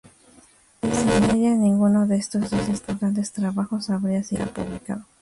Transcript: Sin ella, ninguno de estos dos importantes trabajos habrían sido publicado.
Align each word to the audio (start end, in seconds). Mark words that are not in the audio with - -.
Sin 0.81 1.09
ella, 1.29 1.53
ninguno 1.53 2.07
de 2.07 2.15
estos 2.15 2.49
dos 2.49 2.67
importantes 2.69 3.31
trabajos 3.33 3.91
habrían 3.91 4.23
sido 4.23 4.47
publicado. 4.47 5.05